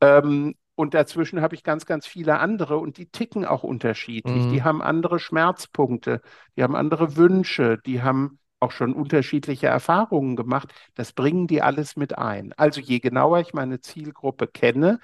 [0.00, 4.44] Ähm, und dazwischen habe ich ganz, ganz viele andere und die ticken auch unterschiedlich.
[4.44, 4.52] Mhm.
[4.52, 6.20] Die haben andere Schmerzpunkte,
[6.56, 10.72] die haben andere Wünsche, die haben auch schon unterschiedliche Erfahrungen gemacht.
[10.94, 12.52] Das bringen die alles mit ein.
[12.56, 15.00] Also je genauer ich meine Zielgruppe kenne,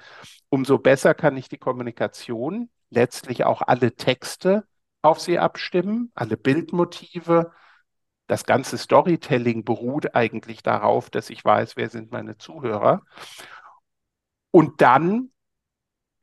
[0.49, 4.65] umso besser kann ich die Kommunikation, letztlich auch alle Texte
[5.01, 7.51] auf sie abstimmen, alle Bildmotive.
[8.27, 13.01] Das ganze Storytelling beruht eigentlich darauf, dass ich weiß, wer sind meine Zuhörer.
[14.51, 15.32] Und dann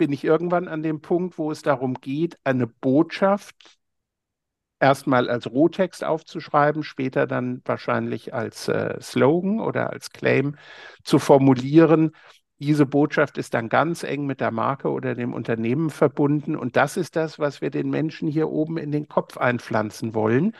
[0.00, 3.78] bin ich irgendwann an dem Punkt, wo es darum geht, eine Botschaft
[4.80, 10.56] erstmal als Rohtext aufzuschreiben, später dann wahrscheinlich als äh, Slogan oder als Claim
[11.04, 12.12] zu formulieren.
[12.58, 16.56] Diese Botschaft ist dann ganz eng mit der Marke oder dem Unternehmen verbunden.
[16.56, 20.54] Und das ist das, was wir den Menschen hier oben in den Kopf einpflanzen wollen.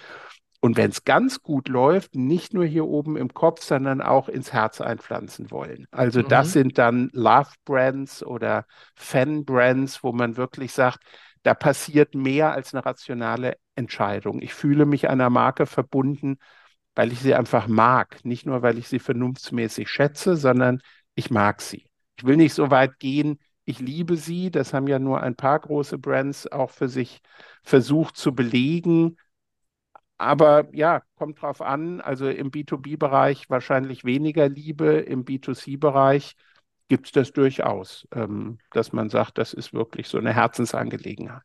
[0.61, 4.53] Und wenn es ganz gut läuft, nicht nur hier oben im Kopf, sondern auch ins
[4.53, 5.87] Herz einpflanzen wollen.
[5.91, 6.29] Also mhm.
[6.29, 11.01] das sind dann Love-Brands oder Fan-Brands, wo man wirklich sagt,
[11.43, 14.43] da passiert mehr als eine rationale Entscheidung.
[14.43, 16.37] Ich fühle mich einer Marke verbunden,
[16.95, 18.23] weil ich sie einfach mag.
[18.25, 20.83] Nicht nur, weil ich sie vernunftsmäßig schätze, sondern
[21.15, 21.87] ich mag sie.
[22.19, 24.51] Ich will nicht so weit gehen, ich liebe sie.
[24.51, 27.23] Das haben ja nur ein paar große Brands auch für sich
[27.63, 29.17] versucht zu belegen.
[30.21, 32.03] Aber ja, kommt drauf an.
[32.03, 36.35] Also im B2B-Bereich wahrscheinlich weniger Liebe, im B2C-Bereich
[36.89, 41.41] gibt es das durchaus, ähm, dass man sagt, das ist wirklich so eine Herzensangelegenheit.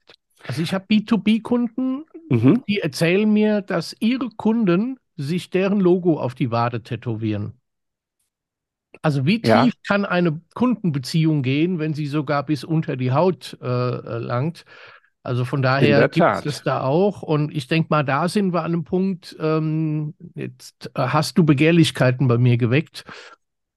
[0.45, 2.63] Also ich habe B2B-Kunden, mhm.
[2.67, 7.53] die erzählen mir, dass ihre Kunden sich deren Logo auf die Wade tätowieren.
[9.01, 9.69] Also wie tief ja.
[9.87, 14.65] kann eine Kundenbeziehung gehen, wenn sie sogar bis unter die Haut äh, äh langt?
[15.25, 17.21] Also von daher gibt es da auch.
[17.21, 21.43] Und ich denke mal, da sind wir an einem Punkt, ähm, jetzt äh, hast du
[21.43, 23.03] Begehrlichkeiten bei mir geweckt.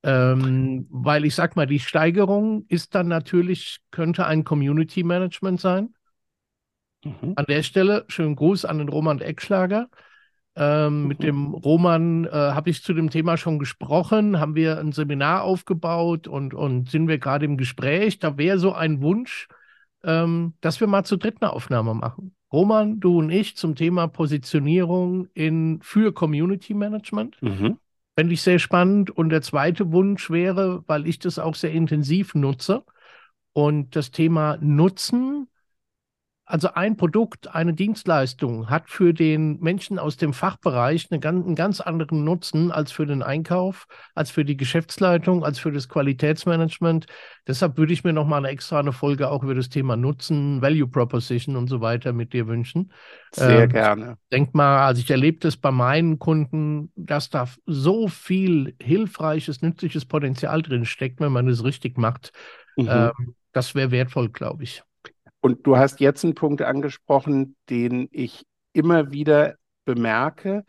[0.05, 5.95] Ähm, weil ich sag mal, die Steigerung ist dann natürlich, könnte ein Community Management sein.
[7.05, 7.33] Mhm.
[7.35, 9.89] An der Stelle schönen Gruß an den Roman Eckschlager.
[10.55, 11.09] Ähm, mhm.
[11.09, 15.43] Mit dem Roman äh, habe ich zu dem Thema schon gesprochen, haben wir ein Seminar
[15.43, 18.19] aufgebaut und, und sind wir gerade im Gespräch.
[18.19, 19.49] Da wäre so ein Wunsch,
[20.09, 22.35] ähm, dass wir mal zu dritt eine Aufnahme machen.
[22.51, 27.37] Roman, du und ich zum Thema Positionierung in, für Community Management.
[27.43, 27.79] Mhm.
[28.17, 29.11] Fände ich sehr spannend.
[29.11, 32.85] Und der zweite Wunsch wäre, weil ich das auch sehr intensiv nutze
[33.53, 35.47] und das Thema Nutzen
[36.49, 41.83] also ein Produkt, eine Dienstleistung hat für den Menschen aus dem Fachbereich eine, einen ganz
[41.83, 47.07] anderen Nutzen als für den Einkauf, als für die Geschäftsleitung, als für das Qualitätsmanagement.
[47.47, 50.63] Deshalb würde ich mir noch mal eine extra eine Folge auch über das Thema Nutzen,
[50.63, 52.93] Value Proposition und so weiter mit dir wünschen.
[53.33, 54.19] Sehr ähm, gerne.
[54.33, 60.07] Denk mal, also ich erlebe das bei meinen Kunden, dass da so viel hilfreiches, nützliches
[60.07, 62.33] Potenzial drin steckt, wenn man es richtig macht.
[62.77, 62.89] Mhm.
[62.91, 64.83] Ähm, das wäre wertvoll, glaube ich.
[65.41, 70.65] Und du hast jetzt einen Punkt angesprochen, den ich immer wieder bemerke.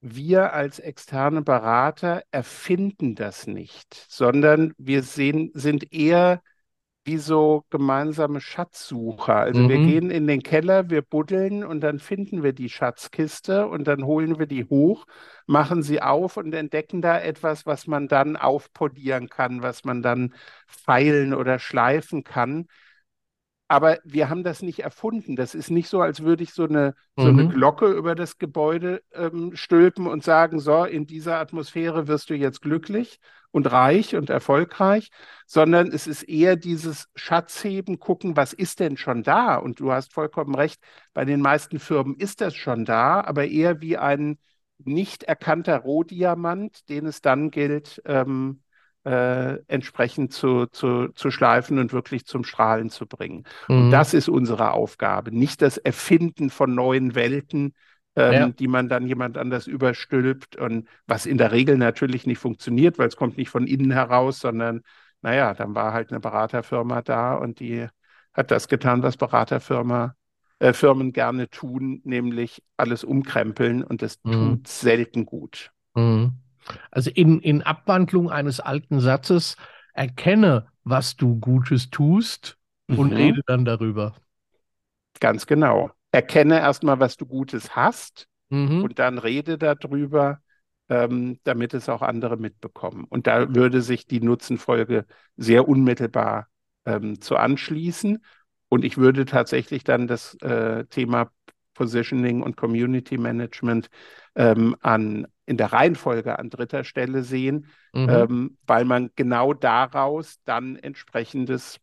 [0.00, 6.42] Wir als externe Berater erfinden das nicht, sondern wir sehen, sind eher
[7.04, 9.36] wie so gemeinsame Schatzsucher.
[9.36, 9.68] Also mhm.
[9.68, 14.04] wir gehen in den Keller, wir buddeln und dann finden wir die Schatzkiste und dann
[14.04, 15.04] holen wir die hoch,
[15.46, 20.34] machen sie auf und entdecken da etwas, was man dann aufpolieren kann, was man dann
[20.66, 22.66] feilen oder schleifen kann.
[23.66, 25.36] Aber wir haben das nicht erfunden.
[25.36, 27.48] Das ist nicht so, als würde ich so eine, so eine mhm.
[27.50, 32.60] Glocke über das Gebäude ähm, stülpen und sagen, so, in dieser Atmosphäre wirst du jetzt
[32.60, 33.20] glücklich
[33.52, 35.10] und reich und erfolgreich,
[35.46, 39.56] sondern es ist eher dieses Schatzheben, gucken, was ist denn schon da?
[39.56, 40.82] Und du hast vollkommen recht,
[41.14, 44.38] bei den meisten Firmen ist das schon da, aber eher wie ein
[44.78, 48.63] nicht erkannter Rohdiamant, den es dann gilt, ähm,
[49.04, 53.44] äh, entsprechend zu, zu, zu schleifen und wirklich zum Strahlen zu bringen.
[53.68, 53.76] Mhm.
[53.76, 57.74] Und das ist unsere Aufgabe, nicht das Erfinden von neuen Welten,
[58.16, 58.48] ähm, ja.
[58.48, 63.08] die man dann jemand anders überstülpt und was in der Regel natürlich nicht funktioniert, weil
[63.08, 64.82] es kommt nicht von innen heraus, sondern
[65.20, 67.86] naja, dann war halt eine Beraterfirma da und die
[68.32, 70.14] hat das getan, was Beraterfirma
[70.58, 74.32] äh, Firmen gerne tun, nämlich alles umkrempeln und das mhm.
[74.32, 75.72] tut selten gut.
[75.94, 76.32] Mhm.
[76.90, 79.56] Also in, in Abwandlung eines alten Satzes,
[79.94, 82.58] erkenne, was du Gutes tust
[82.88, 83.16] und mhm.
[83.16, 84.14] rede dann darüber.
[85.20, 85.90] Ganz genau.
[86.12, 88.82] Erkenne erstmal, was du Gutes hast mhm.
[88.82, 90.40] und dann rede darüber,
[90.88, 93.04] ähm, damit es auch andere mitbekommen.
[93.08, 95.06] Und da würde sich die Nutzenfolge
[95.36, 96.48] sehr unmittelbar
[96.84, 98.22] ähm, zu anschließen.
[98.68, 101.30] Und ich würde tatsächlich dann das äh, Thema
[101.74, 103.88] Positioning und Community Management
[104.34, 108.08] ähm, an, in der Reihenfolge an dritter Stelle sehen, mhm.
[108.08, 111.80] ähm, weil man genau daraus dann entsprechendes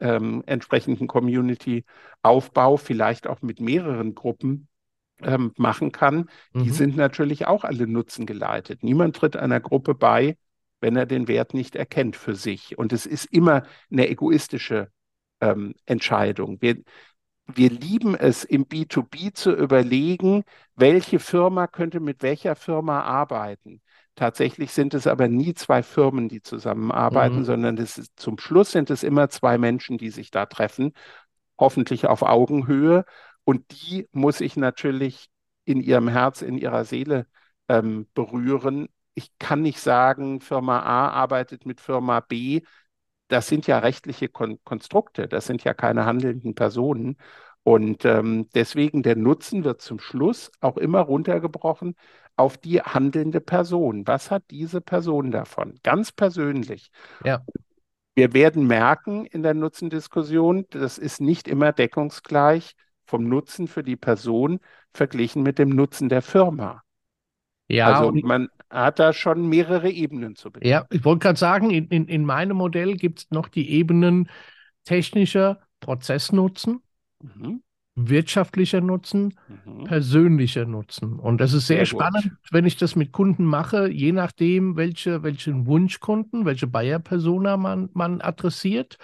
[0.00, 4.68] ähm, entsprechenden Community-Aufbau, vielleicht auch mit mehreren Gruppen
[5.22, 6.64] ähm, machen kann, mhm.
[6.64, 8.82] die sind natürlich auch alle nutzengeleitet.
[8.82, 10.36] Niemand tritt einer Gruppe bei,
[10.80, 12.78] wenn er den Wert nicht erkennt für sich.
[12.78, 14.90] Und es ist immer eine egoistische
[15.40, 16.58] ähm, Entscheidung.
[16.60, 16.76] Wir,
[17.48, 20.44] wir lieben es, im B2B zu überlegen,
[20.76, 23.80] welche Firma könnte mit welcher Firma arbeiten.
[24.14, 27.44] Tatsächlich sind es aber nie zwei Firmen, die zusammenarbeiten, mhm.
[27.44, 30.92] sondern ist, zum Schluss sind es immer zwei Menschen, die sich da treffen,
[31.58, 33.04] hoffentlich auf Augenhöhe.
[33.44, 35.30] Und die muss ich natürlich
[35.64, 37.26] in ihrem Herz, in ihrer Seele
[37.68, 38.88] ähm, berühren.
[39.14, 42.62] Ich kann nicht sagen, Firma A arbeitet mit Firma B.
[43.28, 47.16] Das sind ja rechtliche Kon Konstrukte, das sind ja keine handelnden Personen.
[47.62, 51.96] Und ähm, deswegen der Nutzen wird zum Schluss auch immer runtergebrochen
[52.36, 54.06] auf die handelnde Person.
[54.06, 55.78] Was hat diese Person davon?
[55.82, 56.90] Ganz persönlich.
[57.24, 57.44] Ja.
[58.14, 62.74] Wir werden merken in der Nutzendiskussion, das ist nicht immer deckungsgleich
[63.06, 64.60] vom Nutzen für die Person
[64.92, 66.82] verglichen mit dem Nutzen der Firma.
[67.68, 70.70] Ja, also man hat da schon mehrere Ebenen zu bedenken.
[70.70, 74.28] Ja, ich wollte gerade sagen, in, in, in meinem Modell gibt es noch die Ebenen
[74.84, 76.80] technischer Prozessnutzen,
[77.22, 77.62] mhm.
[77.94, 79.84] wirtschaftlicher Nutzen, mhm.
[79.84, 81.18] persönlicher Nutzen.
[81.18, 82.52] Und das ist sehr, sehr spannend, gut.
[82.52, 88.20] wenn ich das mit Kunden mache, je nachdem, welche, welchen Wunschkunden, welche Buyer-Persona man, man
[88.20, 88.98] adressiert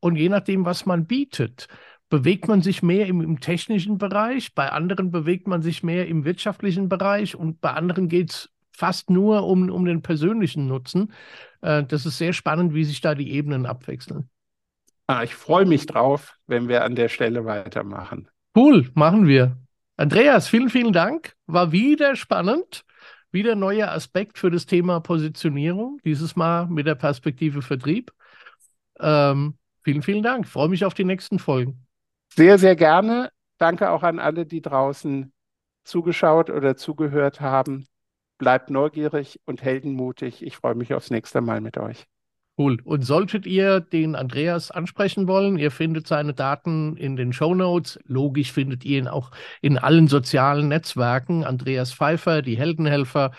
[0.00, 1.68] und je nachdem, was man bietet
[2.10, 6.24] bewegt man sich mehr im, im, technischen Bereich, bei anderen bewegt man sich mehr im
[6.24, 11.12] wirtschaftlichen Bereich und bei anderen geht es fast nur um, um den persönlichen Nutzen.
[11.60, 14.28] Äh, das ist sehr spannend, wie sich da die Ebenen abwechseln.
[15.06, 18.28] Ah, ich freue mich drauf, wenn wir an der Stelle weitermachen.
[18.56, 19.58] Cool, machen wir.
[19.96, 21.34] Andreas, vielen, vielen Dank.
[21.46, 22.84] War wieder spannend.
[23.30, 28.12] Wieder ein neuer Aspekt für das Thema Positionierung, dieses Mal mit der Perspektive Vertrieb.
[29.00, 30.46] Ähm, vielen, vielen Dank.
[30.46, 31.84] Ich freue mich auf die nächsten Folgen.
[32.32, 33.30] Sehr, sehr gerne.
[33.58, 35.32] Danke auch an alle, die draußen
[35.84, 37.86] zugeschaut oder zugehört haben.
[38.38, 40.42] Bleibt neugierig und heldenmutig.
[40.42, 42.06] Ich freue mich aufs nächste Mal mit euch.
[42.56, 42.78] Cool.
[42.84, 47.98] Und solltet ihr den Andreas ansprechen wollen, ihr findet seine Daten in den Show Notes.
[48.04, 51.44] Logisch findet ihr ihn auch in allen sozialen Netzwerken.
[51.44, 53.32] Andreas Pfeiffer, die Heldenhelfer.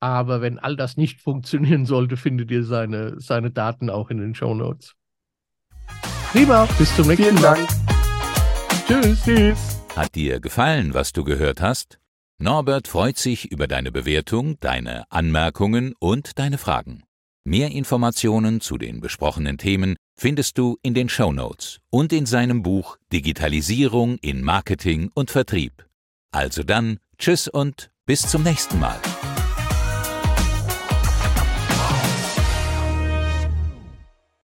[0.00, 4.34] Aber wenn all das nicht funktionieren sollte, findet ihr seine, seine Daten auch in den
[4.34, 4.94] Show Notes.
[6.32, 7.56] Prima, bis zum nächsten Vielen Mal.
[7.56, 7.68] Dank.
[8.86, 9.24] Tschüss.
[9.24, 9.80] Tschüss.
[9.94, 11.98] Hat dir gefallen, was du gehört hast?
[12.38, 17.04] Norbert freut sich über deine Bewertung, deine Anmerkungen und deine Fragen.
[17.44, 22.62] Mehr Informationen zu den besprochenen Themen findest du in den Show Notes und in seinem
[22.62, 25.86] Buch Digitalisierung in Marketing und Vertrieb.
[26.32, 28.98] Also dann, tschüss und bis zum nächsten Mal.